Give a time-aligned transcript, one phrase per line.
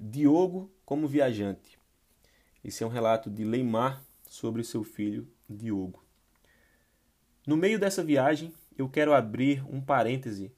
[0.00, 1.76] Diogo como viajante.
[2.62, 6.04] Esse é um relato de Leimar sobre seu filho Diogo.
[7.44, 10.52] No meio dessa viagem, eu quero abrir um parêntese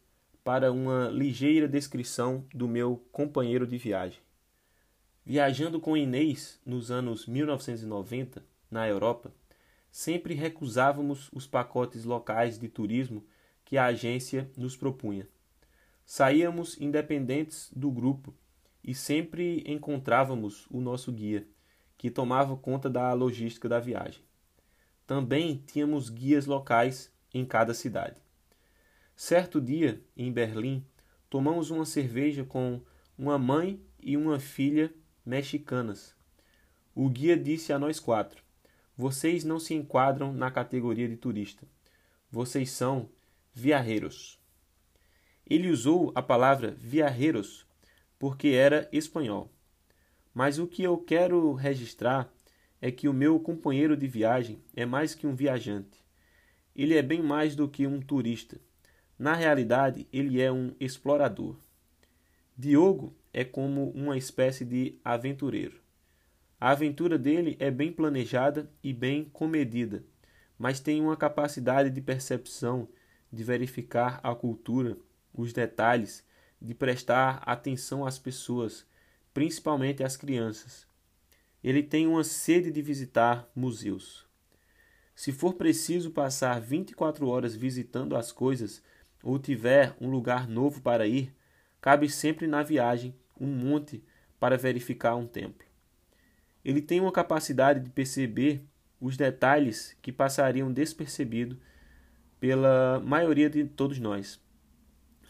[0.45, 4.21] para uma ligeira descrição do meu companheiro de viagem.
[5.25, 9.33] Viajando com Inês nos anos 1990, na Europa,
[9.91, 13.25] sempre recusávamos os pacotes locais de turismo
[13.65, 15.27] que a agência nos propunha.
[16.05, 18.35] Saíamos independentes do grupo
[18.83, 21.47] e sempre encontrávamos o nosso guia,
[21.97, 24.23] que tomava conta da logística da viagem.
[25.07, 28.17] Também tínhamos guias locais em cada cidade.
[29.15, 30.85] Certo dia, em Berlim,
[31.29, 32.81] tomamos uma cerveja com
[33.19, 34.93] uma mãe e uma filha
[35.27, 36.15] mexicanas.
[36.95, 38.43] O guia disse a nós quatro:
[38.97, 41.67] Vocês não se enquadram na categoria de turista.
[42.31, 43.11] Vocês são
[43.53, 44.39] viajeros.
[45.47, 47.67] Ele usou a palavra viajeros
[48.21, 49.51] porque era espanhol.
[50.35, 52.31] Mas o que eu quero registrar
[52.79, 56.05] é que o meu companheiro de viagem é mais que um viajante.
[56.77, 58.61] Ele é bem mais do que um turista.
[59.19, 61.57] Na realidade, ele é um explorador.
[62.55, 65.81] Diogo é como uma espécie de aventureiro.
[66.61, 70.05] A aventura dele é bem planejada e bem comedida,
[70.59, 72.87] mas tem uma capacidade de percepção,
[73.33, 74.99] de verificar a cultura,
[75.33, 76.23] os detalhes
[76.61, 78.87] de prestar atenção às pessoas,
[79.33, 80.87] principalmente às crianças.
[81.63, 84.27] Ele tem uma sede de visitar museus.
[85.15, 88.83] Se for preciso passar 24 horas visitando as coisas
[89.23, 91.35] ou tiver um lugar novo para ir,
[91.81, 94.03] cabe sempre na viagem um monte
[94.39, 95.67] para verificar um templo.
[96.65, 98.63] Ele tem uma capacidade de perceber
[99.01, 101.59] os detalhes que passariam despercebido
[102.39, 104.41] pela maioria de todos nós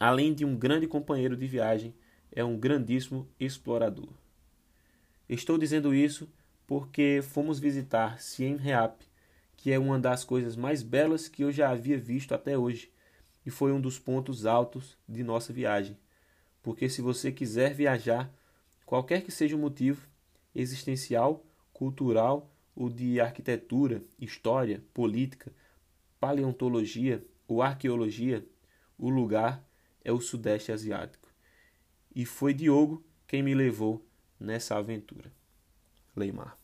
[0.01, 1.95] além de um grande companheiro de viagem,
[2.33, 4.09] é um grandíssimo explorador.
[5.29, 6.27] Estou dizendo isso
[6.67, 9.03] porque fomos visitar Siem Reap,
[9.59, 12.91] que é uma das coisas mais belas que eu já havia visto até hoje,
[13.45, 15.99] e foi um dos pontos altos de nossa viagem.
[16.63, 18.33] Porque se você quiser viajar,
[18.87, 20.09] qualquer que seja o motivo,
[20.55, 21.45] existencial,
[21.75, 25.53] cultural ou de arquitetura, história, política,
[26.19, 28.47] paleontologia ou arqueologia,
[28.97, 29.63] o lugar
[30.05, 31.29] é o Sudeste Asiático.
[32.15, 34.07] E foi Diogo quem me levou
[34.39, 35.33] nessa aventura.
[36.15, 36.60] Leimar.